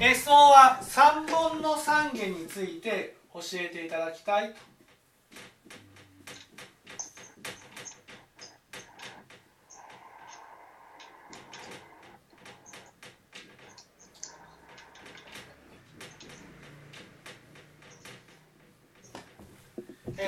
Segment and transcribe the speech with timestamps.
[0.00, 4.54] S 音は3本の3下について教えていただきたい。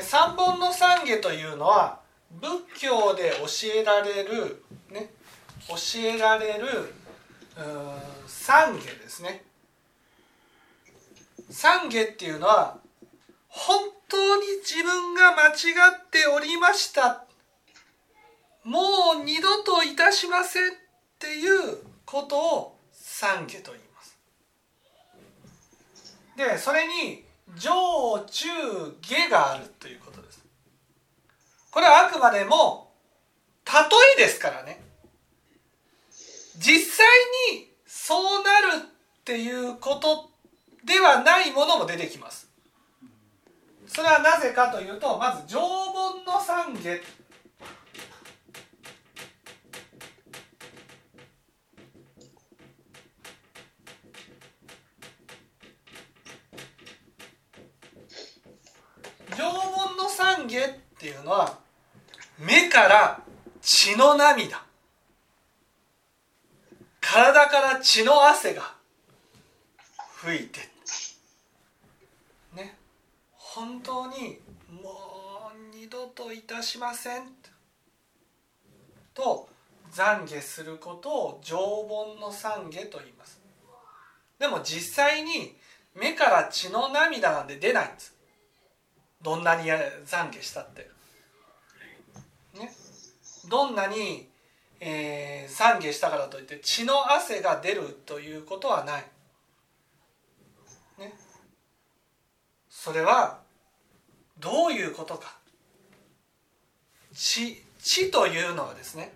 [0.01, 2.01] 三本の三下というのは
[2.31, 5.11] 仏教で教えられる、ね、
[5.69, 6.95] 教えられる
[7.57, 9.43] うん三下ですね。
[11.49, 12.77] 三下っていうのは
[13.49, 15.53] 本当に自分が間違
[16.05, 17.25] っておりました
[18.63, 18.81] も
[19.23, 20.75] う二度といたしませんっ
[21.19, 24.19] ていうことを三下と言います。
[26.37, 27.25] でそれに
[27.57, 28.49] 上中
[29.01, 30.45] 下があるということです
[31.71, 32.93] これはあくまでも
[33.65, 34.83] 例えですからね
[36.59, 37.07] 実際
[37.57, 40.29] にそうなるっていうこと
[40.85, 42.51] ではないものも出てきます。
[43.87, 47.01] それはなぜかというとまず常盆の三下
[59.37, 61.59] 縄文の懺悔っていうのは
[62.39, 63.23] 目から
[63.63, 64.74] 血の涙。
[67.05, 68.75] 体から血の汗が
[70.17, 70.61] 吹いて
[72.55, 72.79] ね。
[73.31, 74.41] 本当に
[74.83, 77.27] もう二度といたしません。
[79.13, 79.49] と
[79.93, 83.39] 懺悔することを常盆の懺悔と言います。
[84.39, 85.55] でも実際に
[85.95, 88.15] 目から血の涙なんて出ないんです。
[89.21, 90.89] どんなに懺悔したって。
[92.55, 92.73] ね、
[93.49, 94.29] どんなに、
[94.81, 99.05] えー、懺悔したからといって血の汗が出るということはない。
[100.99, 101.13] ね、
[102.69, 103.41] それは
[104.39, 105.39] どういうことか。
[107.13, 109.13] 血血というのはですね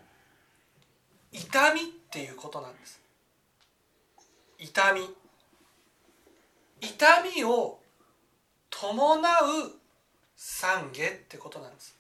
[1.32, 3.00] 痛みっていうことなんです。
[4.59, 5.09] 痛み
[6.81, 7.81] 痛みを
[8.71, 9.72] 伴う
[10.37, 11.97] 懺悔ってことなんです。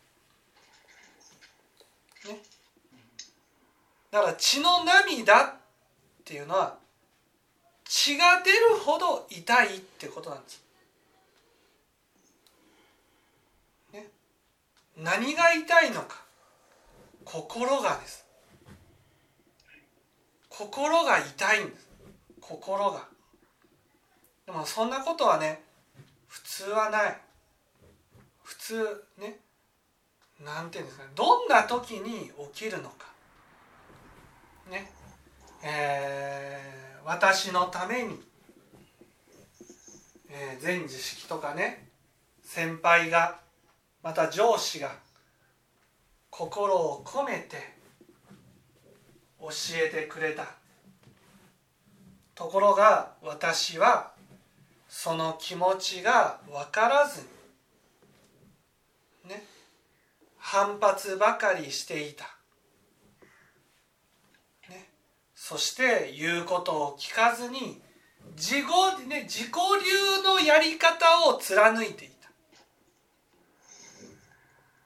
[2.26, 2.38] ね。
[4.10, 5.54] だから血の涙っ
[6.24, 6.78] ていうのは
[7.84, 10.62] 血が出るほど痛いってことなんです。
[13.92, 14.06] ね。
[14.96, 16.22] 何が痛いのか
[17.24, 18.26] 心がです。
[20.48, 21.88] 心が痛いんです。
[22.40, 23.06] 心が。
[24.46, 25.62] でもそんなことはね
[26.26, 27.20] 普通はない。
[28.42, 29.38] 普通ね
[30.44, 33.06] なんていうんですかねどんな時に起きるのか
[34.68, 34.90] ね。
[35.62, 38.20] えー、私のために、
[40.30, 41.88] えー、全知識とかね
[42.42, 43.40] 先輩が
[44.02, 44.92] また上司が
[46.30, 47.56] 心を込めて
[49.40, 49.48] 教
[49.86, 50.46] えてくれた。
[52.34, 54.12] ところが私は
[54.88, 57.22] その気持ちが分からず
[59.24, 59.44] にね
[60.36, 62.24] 反発ばかりしていた、
[64.70, 64.88] ね、
[65.48, 67.80] そして言うことを聞かずに
[68.36, 72.28] 自己,、ね、自己流のやり方を貫いていた。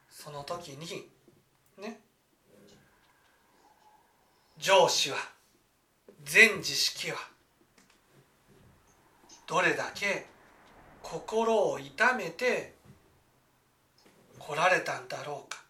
[0.08, 1.08] その時に
[1.78, 1.98] ね
[4.56, 5.16] 上司は
[6.22, 7.16] 全知識は
[9.48, 10.26] どれだけ
[11.02, 12.76] 心を痛めて
[14.38, 15.60] 来られたんだろうか。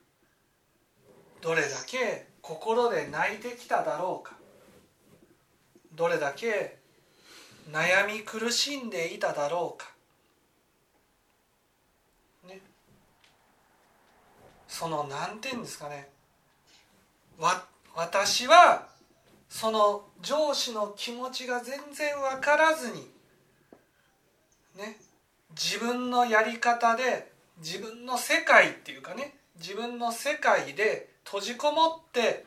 [1.40, 4.41] どれだけ心で泣いてきただろうか。
[6.02, 6.78] どれだけ
[7.70, 9.88] 悩み苦しんでいただろうか、
[12.48, 12.60] ね、
[14.66, 16.08] その何て言うんですかね。
[17.38, 17.64] わ
[17.94, 18.88] 私は
[19.48, 23.08] その上司の気持ちが全然分からずに
[24.76, 24.96] ね。
[25.50, 29.36] 自分のやり方で自分の世界っていうかね。
[29.56, 32.44] 自分の世界で閉じこもって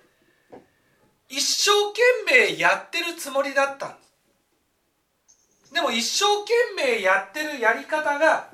[1.28, 2.02] 一生懸
[2.52, 3.96] 命やってるつもりだったんで
[5.68, 8.50] すでも一生懸命やってるやり方が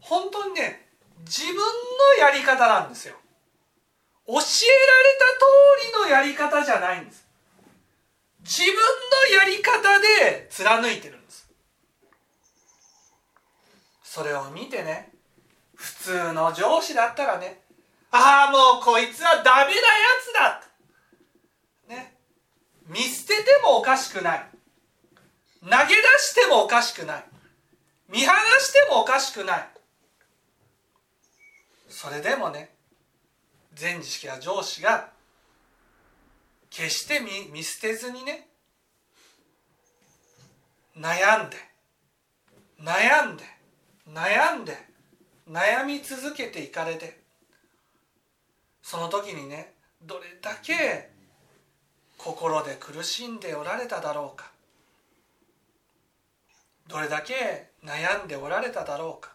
[0.00, 0.84] 本当にね
[1.26, 1.62] 自分の
[2.18, 3.14] やり方なんですよ。
[4.26, 4.42] 教えられ
[5.18, 5.46] た通
[5.98, 7.26] りのやり方じゃないんです。
[8.40, 11.48] 自分のやり方で貫いてるんです。
[14.02, 15.10] それを見てね
[15.74, 17.62] 普通の上司だったらね
[18.10, 19.74] ああもうこいつはダメなや
[20.22, 20.62] つだ
[21.88, 22.16] ね
[22.86, 24.46] 見捨ててもおかしくない。
[25.62, 25.78] 投げ出
[26.18, 27.24] してもおかしくない。
[28.08, 29.68] 見放してもおかしくない。
[31.94, 32.74] それでもね
[33.80, 35.10] 前知識や上司が
[36.70, 38.48] 決して見見捨てずにね
[40.98, 41.56] 悩んで
[42.80, 43.44] 悩んで
[44.08, 44.76] 悩んで
[45.48, 47.20] 悩み続けていかれて
[48.82, 51.10] その時にねどれだけ
[52.24, 54.50] 心で苦しんでおられただろうか。
[56.88, 59.34] どれだけ悩んでおられただろうか。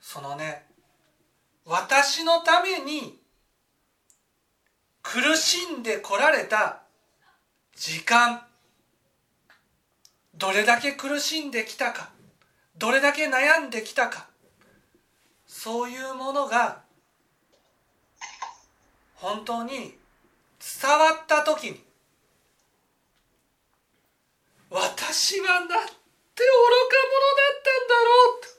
[0.00, 0.64] そのね
[1.66, 3.18] 私のために
[5.02, 6.80] 苦しんでこられた
[7.76, 8.42] 時間
[10.34, 12.10] どれだけ苦しんできたか
[12.78, 14.28] どれだけ悩んできたか
[15.46, 16.80] そういうものが
[19.16, 20.01] 本当に
[20.62, 21.82] 伝わった時に
[24.70, 25.84] 私はなんて愚か
[26.94, 28.52] 者だったんだろうと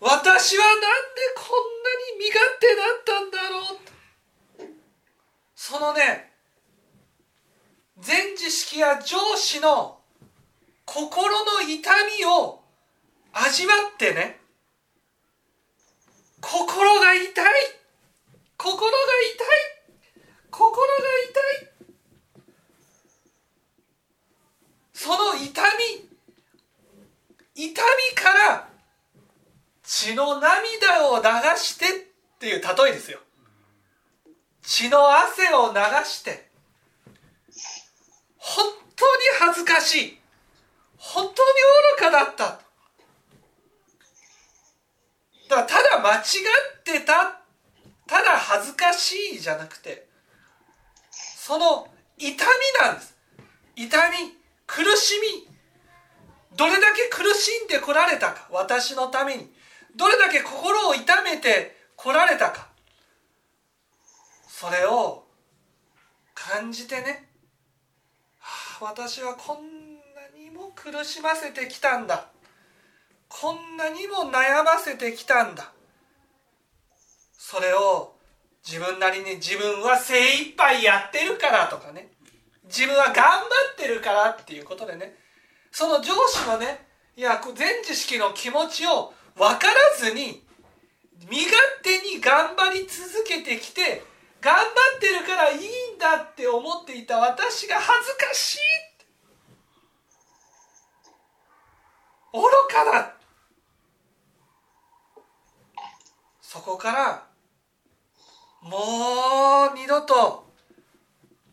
[0.00, 0.80] 私はなんで
[1.36, 3.92] こんなに身勝手だったんだろうと
[5.54, 6.32] そのね
[7.98, 9.98] 全知識や上司の
[10.84, 12.60] 心の痛みを
[13.32, 14.40] 味わってね
[16.40, 17.24] 心が痛い
[18.56, 18.96] 心が
[19.34, 19.46] 痛い
[20.50, 20.88] 心が
[21.30, 21.76] 痛い
[24.92, 25.62] その痛
[27.54, 28.68] み痛みから
[29.82, 31.22] 血の涙を流
[31.58, 31.88] してっ
[32.38, 33.20] ていう例えですよ
[34.62, 34.98] 血の
[35.46, 36.48] 汗を流して
[38.38, 38.64] 本
[38.96, 40.18] 当に恥ずかしい。
[40.96, 41.34] 本当に
[41.98, 42.60] 愚かだった。
[45.48, 46.22] だただ間違っ
[46.84, 47.40] てた。
[48.06, 50.06] ただ恥ずかしいじゃなくて
[51.10, 53.16] その痛みなんです。
[53.74, 54.32] 痛み
[54.66, 55.48] 苦しみ。
[56.56, 58.48] どれだけ苦しんでこられたか。
[58.50, 59.52] 私のために。
[59.96, 62.68] どれだけ心を痛めてこられたか。
[64.48, 65.25] それを
[66.36, 67.28] 感じてね、
[68.38, 72.28] はあ、私はこんなにも苦しませてきたんだ。
[73.28, 75.72] こんなにも悩ませてきたんだ。
[77.32, 78.14] それを
[78.64, 82.10] 自分なりに自分は精一杯やってるからとかね。
[82.64, 85.16] 自分は頑張ってるからっていうことでね。
[85.72, 86.86] その上司のね
[87.16, 90.42] いや全知識の気持ちを分からずに
[91.30, 94.02] 身勝手に頑張り続けてきて
[94.46, 98.58] 頑張ってるからいいんだって思っていた私が恥ずかしい
[102.32, 103.16] 愚かだ
[106.40, 107.26] そこから
[108.62, 110.46] もう二度と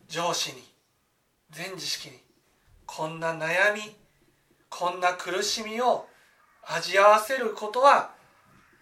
[0.06, 0.62] 上司に
[1.50, 2.18] 全知識に
[2.86, 3.96] こんな悩み
[4.68, 6.06] こんな苦しみを
[6.62, 8.12] 味合わせることは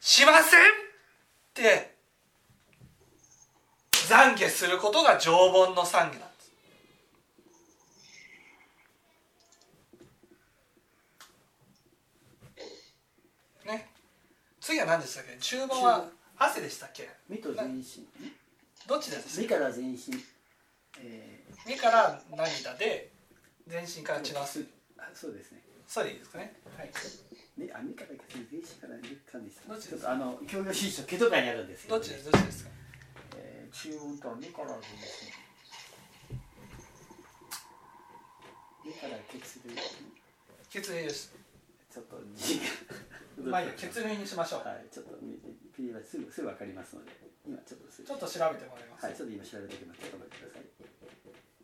[0.00, 0.64] しませんっ
[1.54, 1.91] て
[4.12, 6.52] 懺悔することが常盆の懺悔なんです。
[13.66, 13.88] ね。
[14.60, 15.38] 次は何でしたっけ？
[15.40, 16.04] 中盆は
[16.36, 17.08] 汗でしたっけ？
[17.26, 17.84] 目と全身
[18.86, 19.40] どっちです？
[19.40, 19.98] 目から全身、
[21.00, 23.10] え目から涙で
[23.66, 24.60] 全身から血の汗。
[24.98, 25.62] あそうですね。
[25.88, 26.52] そうでいいですかね？
[26.76, 26.90] はい。
[27.56, 28.08] 目あ目から
[28.50, 29.88] 全身から目からですどっちです？
[29.88, 32.30] ちょっとあの教養新書毛とかにあるんですけど、どっちです？
[32.30, 32.70] どっちですか？
[33.72, 35.32] えー、中音とは目から全身
[38.84, 39.70] 目から血流
[40.68, 41.32] 血流です。
[41.90, 42.64] ちょっと字が
[43.50, 44.68] まあいいや血流にしましょう。
[44.68, 47.12] はいちょっと見てピーはすぐすぐわかりますので
[47.46, 48.08] 今ちょっとすぐ。
[48.08, 50.00] ちょっと調べてもらいます、はい、ちょっと今調べておきます。
[50.00, 50.62] ちょっと待ってください。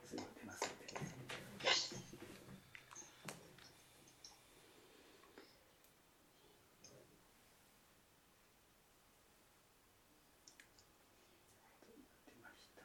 [0.09, 0.89] すぐ出ますので。
[12.29, 12.83] 出ました。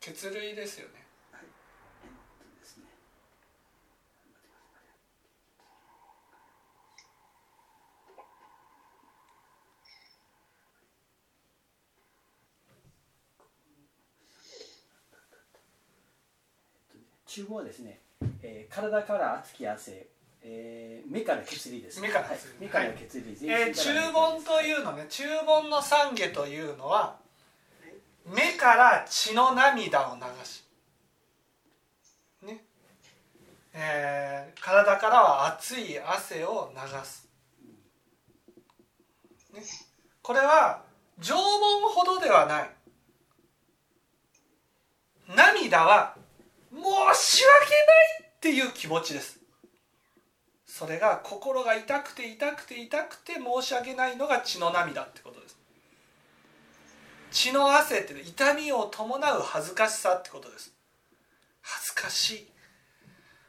[0.00, 0.94] 血類ですよね。
[1.30, 1.42] はい。
[1.44, 2.84] えっとですね。
[15.12, 15.60] 待ってくださ
[16.96, 18.00] い中央はですね、
[18.42, 20.06] えー、体から熱き汗、
[20.42, 22.86] えー、目から血流です、目から血流はい。
[22.86, 27.18] 目から血流、全身えー、中盆というのね中盆の懺悔というのは
[28.32, 30.64] 目から血の涙を流し、
[32.42, 32.64] ね。
[33.72, 37.28] えー体からは熱い汗を流す、
[39.54, 39.62] ね、
[40.22, 40.82] これは
[41.18, 42.70] 常盆ほどではない。
[45.28, 46.16] 涙は
[46.70, 46.80] も
[47.14, 49.40] し訳ないっていう気持ちです。
[50.66, 55.59] それが心が痛くて痛くて痛くて申し訳ないのが血の涙ってことです。
[57.30, 60.74] 血の汗って痛みを伴う恥ずかしさってことです。
[61.62, 62.48] 恥ずかしい。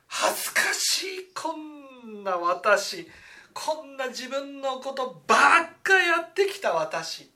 [0.07, 1.07] 恥ずかしい。
[1.33, 3.07] こんな私。
[3.53, 7.29] こんな自分のことばっかやってきた私。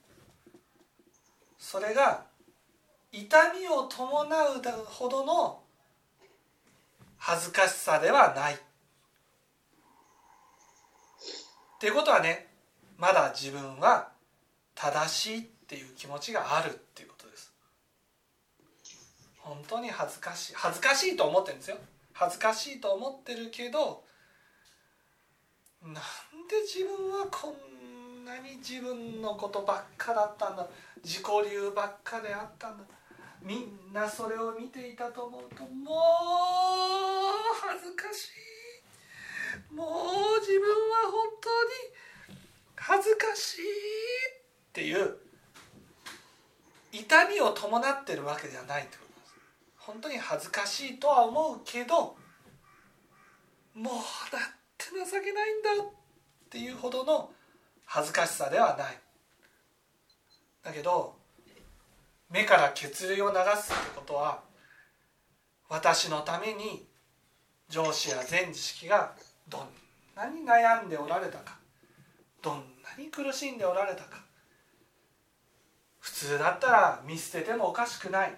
[1.58, 2.24] それが
[3.12, 5.64] 痛みを伴うほどの
[7.18, 8.54] 恥ずかしさではない。
[8.56, 8.58] っ
[11.80, 12.48] ていうことはね
[12.98, 14.12] まだ自分は
[14.76, 17.52] 正しいっていう気持ちがあるっていうことです。
[19.40, 21.78] 本当に恥ずかしい恥ずかしいと思ってるんですよ。
[22.14, 24.04] 恥ずかしいと思ってるけど
[25.82, 26.00] なんで
[26.62, 30.68] 自分はこんなに自分のことばっかだったんだ？
[31.04, 32.84] 自己流ばっかであったんだ？
[33.42, 35.98] みんなそれを見ていたと思うともう
[37.70, 39.74] 恥ずかしい。
[39.74, 41.50] もう自分は本当
[42.30, 42.36] に
[42.76, 43.66] 恥ずかしいっ
[44.74, 45.18] ていう
[47.00, 49.36] 痛みを伴ってるわけではないってことです。
[49.78, 52.16] 本当に恥ずかしいとは思うけど
[53.74, 54.42] もうだっ
[54.78, 55.94] て情けないんだっ
[56.50, 57.32] ていうほどの
[57.86, 58.98] 恥ずかしさではない。
[60.64, 61.16] だけど
[62.30, 64.42] 目から血流を流すってことは
[65.70, 66.88] 私のために
[67.70, 69.14] 上司や全知識が
[69.48, 69.68] どん
[70.16, 71.58] なに悩んでおられたか
[72.42, 74.25] どんなに苦しんでおられたか
[76.06, 78.36] 普通だったら見捨ててもおかしくない。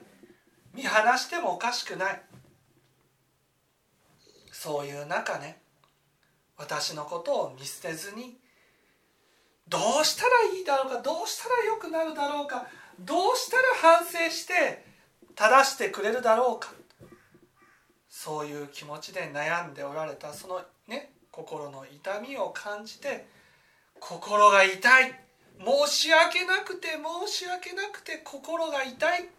[0.74, 2.22] 見放してもおかしくない。
[4.54, 5.62] そういう中ね
[6.56, 8.38] 私のことを見捨てずに
[9.68, 12.68] どうしたらいいだろうかどうしたらよくなるだろうか
[13.02, 14.86] どうしたら反省して
[15.36, 16.70] 正してくれるだろうか。
[18.10, 23.28] そういう気持ちで悩んでおられたそのね心の痛みを感じて
[24.00, 25.27] 心が痛い。
[25.60, 29.30] 申し訳なくて申し訳なくて心が痛い。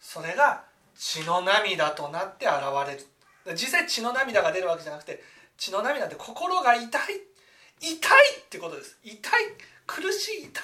[0.00, 0.64] それが
[0.94, 2.54] 血の涙となって現
[2.86, 3.54] れる。
[3.54, 5.22] 実際血の涙が出るわけじゃなくて
[5.56, 6.90] 血の涙って心が痛い。
[7.80, 7.98] 痛い
[8.40, 8.98] ってことです。
[9.02, 9.20] 痛い。
[9.86, 10.44] 苦しい。
[10.44, 10.62] 痛い。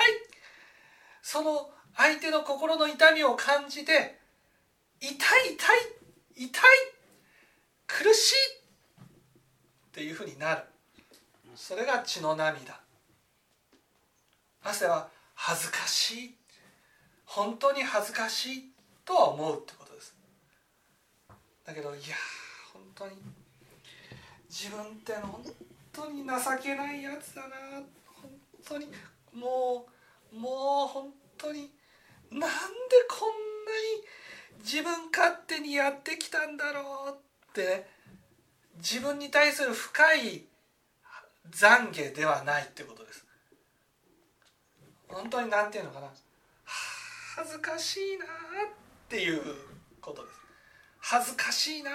[1.22, 4.18] その相手の心の痛みを感じて
[5.00, 5.16] 痛い
[5.54, 6.44] 痛い。
[6.44, 6.62] 痛い。
[7.86, 8.34] 苦しい。
[8.98, 10.62] っていうふうになる。
[11.56, 12.80] それが血の涙。
[14.68, 16.34] 汗は恥ずかしい。
[17.24, 18.72] 本当に恥ずかしい
[19.04, 20.14] とは思うってことです。
[21.64, 22.16] だけどいや
[22.72, 23.16] 本当に
[24.48, 25.42] 自分って本
[25.92, 27.48] 当に情けないやつだな。
[28.20, 28.30] 本
[28.66, 28.86] 当に
[29.32, 29.86] も
[30.32, 31.70] うもう本当に
[32.30, 32.46] なんで
[33.08, 33.28] こん
[33.64, 33.72] な
[34.60, 37.12] に自分勝手にやってきたんだろう
[37.50, 37.86] ってね
[38.76, 40.44] 自分に対する深い
[41.50, 43.27] 懺悔ではないってことです。
[45.08, 46.08] 本当に何て言うのかな。
[47.36, 48.28] 恥ずかしいなっ
[49.08, 49.42] ていう
[50.00, 50.34] ことです。
[51.00, 51.90] 恥ずかしいな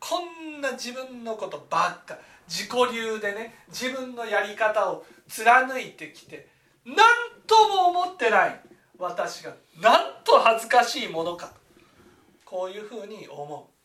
[0.00, 2.18] こんな自分のことばっか。
[2.48, 6.48] 自己流でね自分のやり方を貫いてきて
[6.86, 6.96] 何
[7.46, 8.60] とも思ってない。
[8.98, 11.52] 私がなんと恥ずかしいものか。
[12.44, 13.78] こういうふうに思う。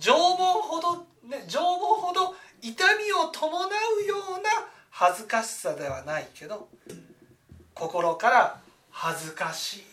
[0.00, 4.50] 縄文ほどね縄文ほど痛みを伴うような
[5.04, 6.68] 恥ずかしさではないけど
[7.74, 9.84] 心から恥ずかしいっ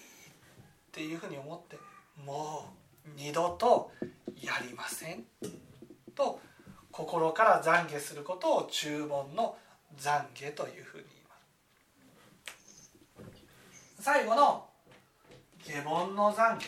[0.91, 1.79] ていうふうに思って
[2.23, 2.71] も
[3.07, 3.91] う二度と
[4.39, 5.23] やりません。
[6.13, 6.39] と
[6.91, 9.57] 心から懺悔することを注文の
[9.99, 11.35] 懺悔というふうに言いま
[13.97, 13.99] す。
[13.99, 14.67] 最後の
[15.63, 16.65] 下凡の懺悔。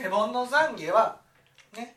[0.00, 1.18] 下凡の懺悔は
[1.76, 1.96] ね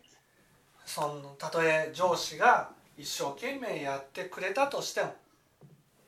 [0.86, 5.16] そのたとえ上司が一生懸命やってくれたとしても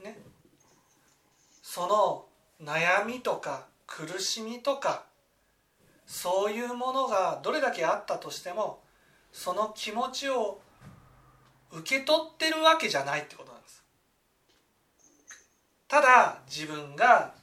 [0.03, 0.17] ね
[1.61, 2.25] その
[2.61, 5.03] 悩みとか苦しみとか
[6.05, 8.79] そういうものがどれだけあったとしても
[9.31, 10.59] その気持ちを
[11.71, 13.83] 受け取ってるわけじゃないってことなんです。
[15.87, 17.33] ただ自分が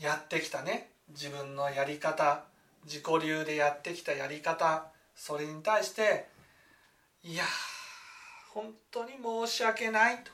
[0.00, 2.44] やってきたね自分のやり方
[2.90, 6.26] 自己流でやってきたやり方それに対して
[7.22, 7.44] いや
[8.52, 10.32] 本当に申し訳ないと。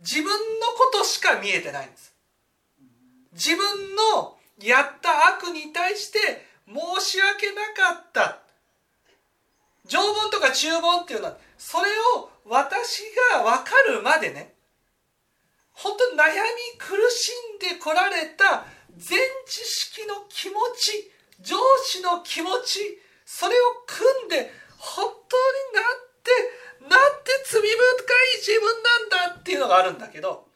[0.00, 2.14] 自分のことしか見えてないんです。
[3.32, 8.38] 自分のやった悪に対して申し訳なかった。
[9.86, 11.86] 常盆とか中盆っていうのはそれ
[12.16, 14.54] を私が分かるまでね
[15.72, 18.64] 本当に悩み苦しんでこられた
[18.96, 21.10] 全知識の気持ち
[21.40, 22.80] 上司の気持ち
[23.26, 25.36] それを組んで本当
[25.68, 27.72] になんてなんて罪深い
[28.38, 30.46] 自分なんだっていうのがあるんだけど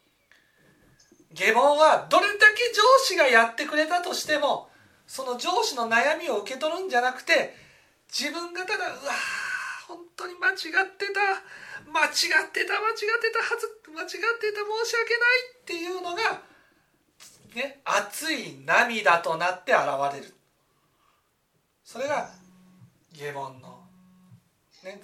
[1.33, 4.69] 下問はどれだけ上司がやってくれたとしても
[5.05, 7.55] その上司の悩みを受け取るんじゃなくて
[8.09, 9.13] 自分がただうわ
[9.87, 11.41] 本当に間違ってた
[11.89, 16.48] 間違ってた間違ってたはず間違ってた申し訳ないっていうのが
[17.55, 19.81] ね熱い涙となって現
[20.13, 20.33] れる。
[21.83, 22.29] それが
[23.13, 23.79] 下問の
[24.83, 25.01] ね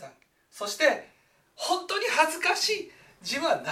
[0.52, 1.10] そして
[1.56, 2.92] 本当に恥ずかしい。
[3.22, 3.72] 自分はなんて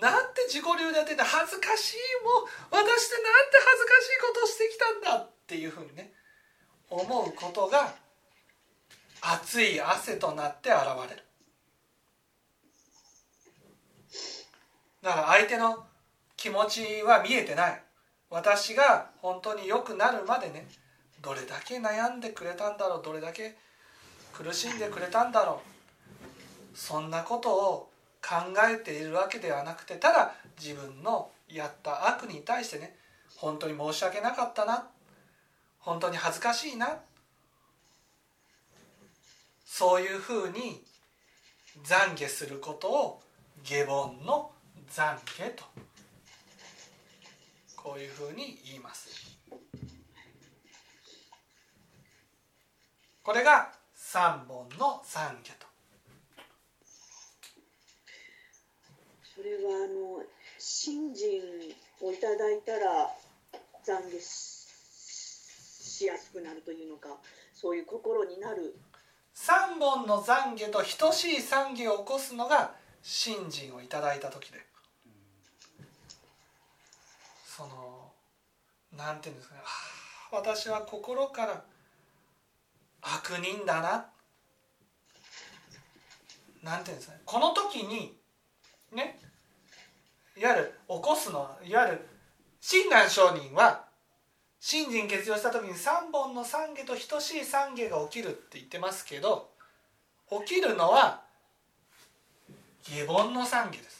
[0.00, 1.24] なんて自己流でやってんだ。
[1.24, 6.12] 恥ずかしいもう私ってなんて恥ずかしいことをしてきたんだっていうふうにね
[6.90, 7.94] 思うことが
[9.20, 11.22] 熱い汗となって現れる。
[15.02, 15.86] だから相手の
[16.36, 17.82] 気持ちは見えてない。
[18.30, 20.66] 私が本当に良くなるまでね
[21.22, 23.56] どれだけ悩んでくれたんだろうどれだけ
[24.32, 25.62] 苦しんでくれたんだろ
[26.74, 27.90] うそんなことを
[28.22, 28.34] 考
[28.68, 32.96] えているわけではなくてただ自分のやった悪に対してね
[33.36, 34.88] 本当に申し訳なかったな
[35.78, 36.98] 本当に恥ずかしいな
[39.64, 40.82] そういうふうに
[41.84, 43.22] 懺悔することを
[43.62, 44.50] 下凡の
[44.90, 45.64] 懺悔と
[47.86, 49.38] こういうふうに言います。
[53.22, 55.66] これが三本の懺悔と
[59.36, 60.24] それはあの
[60.58, 61.40] 信心
[62.00, 63.08] をいただいたら
[63.84, 67.10] 懺悔しやすくなるというのか
[67.54, 68.74] そういう心になる。
[69.32, 74.58] 三本の懺悔と等しい懺悔を起こすのが信心をいただいた時で
[77.56, 78.12] その
[78.98, 79.60] なんていうんですかね。
[80.30, 81.64] 私は心から
[83.00, 84.06] 悪人だな。
[86.62, 87.20] なんていうんですかね。
[87.24, 88.14] この時に
[88.92, 89.18] ね
[90.36, 92.08] いわゆる起こすのはいわゆる
[92.60, 93.86] 親鸞上人は
[94.60, 99.48] 信心欠如した時に3本の懺悔と等しい懺悔が起きるって言ってますけど
[100.46, 101.22] 起きるのは
[102.82, 103.95] 下凡の懺悔です。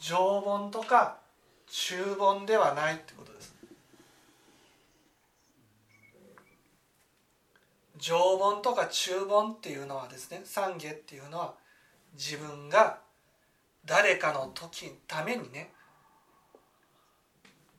[0.00, 1.18] 上凡とか
[1.68, 3.54] 中凡ではないってことです。
[7.98, 11.54] 上凡とか中凡っていうのはですね懺悔っていうのは
[12.14, 12.98] 自分が
[13.84, 15.70] 誰かの時ためにね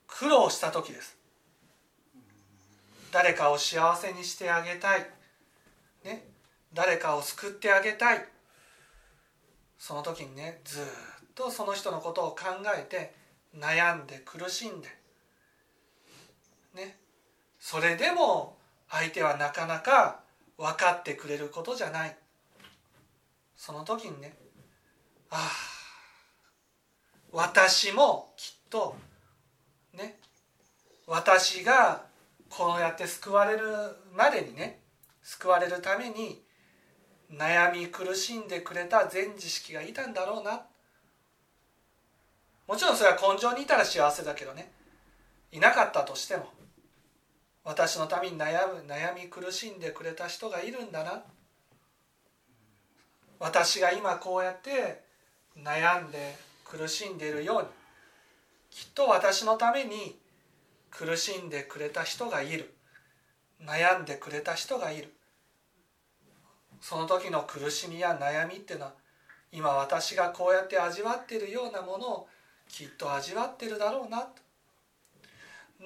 [0.07, 1.17] 苦労した時です。
[3.11, 5.05] 誰かを幸せにしてあげたい、
[6.05, 6.23] ね、
[6.73, 8.25] 誰かを救ってあげたい。
[9.77, 11.10] その時にねずっと
[11.41, 12.45] とその人のことを考
[12.77, 13.13] えて
[13.57, 14.87] 悩んで苦しんで
[16.75, 16.97] ね。
[17.59, 18.57] それでも
[18.89, 20.19] 相手はなかなか
[20.57, 22.15] 分かってくれることじゃない。
[23.55, 24.35] その時にね
[25.31, 25.49] ああ
[27.31, 28.95] 私もきっと
[29.93, 30.19] ね。
[31.07, 32.05] 私が
[32.49, 33.65] こうやって救われる
[34.15, 34.79] までにね
[35.23, 36.41] 救われるために
[37.33, 40.65] 悩み苦しんでくれた全知識がいたんだろうな。
[42.71, 44.71] もちろんそれは根性にいたら幸せだけどね。
[45.51, 46.45] いなかったとしても
[47.65, 51.21] 私のために悩む悩み苦しんでくれた人がいるんだな。
[53.39, 55.03] 私が今こうやって
[55.61, 57.67] 悩んで苦しんでいるように
[58.69, 60.17] きっと私のために
[60.91, 62.73] 苦しんでくれた人がいる。
[63.61, 65.11] 悩んでくれた人がいる。
[66.79, 68.93] その時の苦しみや悩みっていうのは
[69.51, 72.27] 今私がこうやって味わっているようなものを
[72.71, 74.21] きっと味わってるだろうな。
[74.21, 74.41] と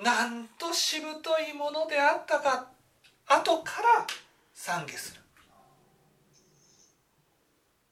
[0.03, 2.67] なんとしぶといものであったか。
[3.27, 4.05] 後から
[4.55, 5.21] 懺悔する。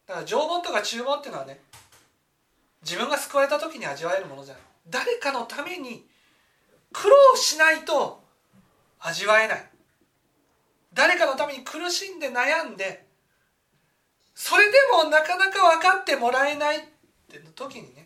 [0.06, 1.60] だから常盆とか中盆っていうのはね
[2.84, 6.06] 自分が救われた時に味わえるものじゃない誰かのために
[6.92, 8.22] 苦労しないと
[9.00, 9.70] 味わえない。
[10.94, 13.08] 誰かのために苦しんで悩んで
[14.36, 16.82] それでもなかなか分かってもらえないっ
[17.32, 18.03] て時にね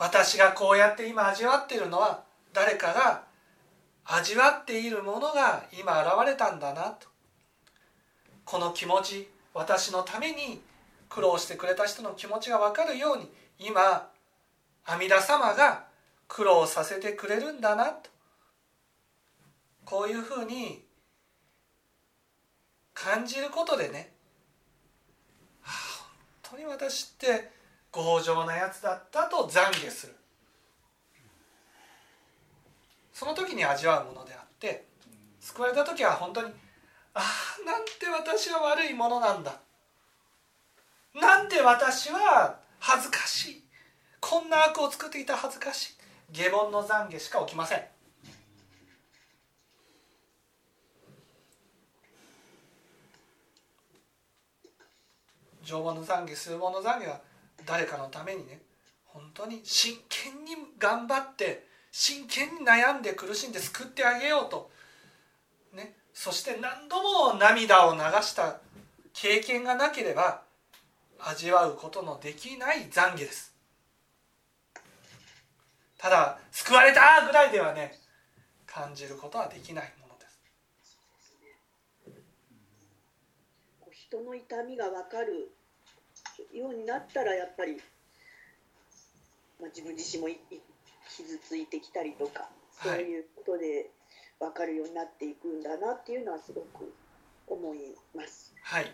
[0.00, 2.22] 私がこうやって今味わっているのは
[2.54, 3.24] 誰かが
[4.06, 7.06] 味わっているものが今現れたんだなと。
[8.46, 10.62] この気持ち私のために
[11.10, 14.08] 苦労してくれた人の気持ちが分かるように今
[14.86, 15.84] 阿弥陀様が
[16.26, 18.08] 苦労させてくれるんだなと。
[19.84, 20.82] こういうふうに
[22.94, 24.14] 感じることでね、
[25.60, 26.08] はあ、
[26.48, 27.59] 本当に私って
[27.92, 30.16] 強情なやつだったと懺悔する。
[33.12, 34.86] その時に味わうものであって
[35.40, 36.52] 救われた時は本当に
[37.12, 39.60] ああなんて私は悪いものなんだ。
[41.14, 43.64] なんて私は恥ずかしい。
[44.20, 45.94] こんな悪を作っていた恥ずかしい。
[46.32, 47.82] 下凡の懺悔しか起きません。
[55.64, 57.20] 常凡の懺悔数本の懺悔は
[57.66, 58.60] 誰かのためにね
[59.04, 64.70] 本当に真剣に頑張って真剣に悩んで苦しんで救ってあげようと、
[65.74, 68.58] ね、そして何度も涙を流した
[69.12, 70.42] 経験がなければ
[71.18, 73.54] 味わうことのできない懺悔です。
[75.98, 77.98] ただ救われたぐらいではね
[78.66, 80.40] 感じることはできないものです。
[83.92, 85.52] 人の痛みが分かる
[86.52, 87.76] ようになったらやっぱり、
[89.60, 90.60] まあ、自分自身もいい
[91.16, 93.90] 傷ついてきたりとかそういうことで
[94.38, 96.94] 分かるようになっていくんだなっていうのはすごく
[97.46, 98.54] 思います。
[98.62, 98.86] はい。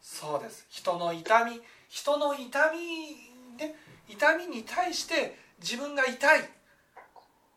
[0.00, 0.66] そうです。
[0.68, 3.74] 人の痛み人の痛みね
[4.08, 6.50] 痛みに対して自分が痛い。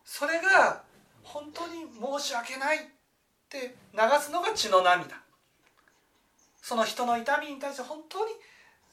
[0.04, 0.82] それが
[1.22, 1.86] 本当に
[2.20, 2.80] 申し訳ないっ
[3.48, 5.16] て流すのが血の涙。
[6.62, 8.32] その人の痛みに対して本当に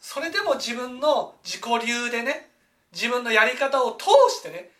[0.01, 2.49] それでも自分の自己流でね
[2.91, 4.71] 自分のやり方を通してね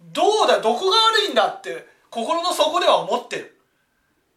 [0.00, 3.58] どうだどこが悪いんだって心の底では思ってる。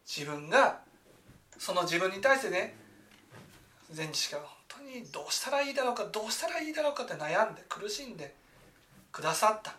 [0.06, 0.80] 自分が
[1.58, 2.74] その自分に対してね
[3.94, 8.34] 前知が本当にどうしたらいいだろうかどうしたらいいだろうかって悩んで苦しんで
[9.12, 9.74] くださった。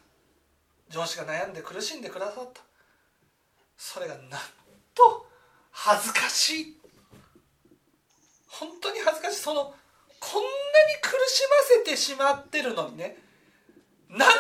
[0.89, 2.62] 上司が悩んで苦しんでくださった。
[3.78, 4.28] それがなん
[4.93, 5.26] と
[5.71, 6.78] 恥ずかしい。
[8.47, 9.41] 本当に恥ずかしい。
[9.41, 9.73] その
[10.19, 10.51] こんなに
[11.01, 13.17] 苦しませてしまってるのにね
[14.10, 14.38] 何とも思わ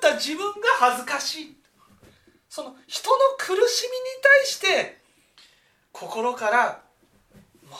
[0.00, 1.56] なかった自分が恥ずかしい。
[2.48, 3.66] その人の苦しみに
[4.22, 4.98] 対して
[5.90, 6.82] 心から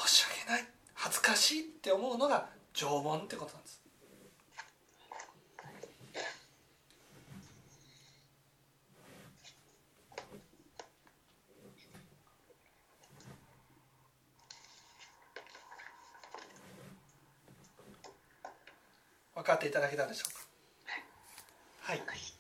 [0.07, 3.53] 申し訳ない恥ずかしいって思うのが縄文ってこと
[19.35, 20.41] 分かっていただけたでしょうか？
[21.87, 21.99] はい。
[21.99, 22.32] はい